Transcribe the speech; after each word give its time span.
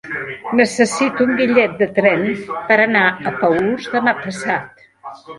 Necessito 0.59 1.25
un 1.25 1.33
bitllet 1.41 1.75
de 1.81 1.87
tren 1.99 2.23
per 2.71 2.77
anar 2.85 3.03
a 3.11 3.35
Paüls 3.43 3.85
demà 3.97 4.15
passat. 4.23 4.81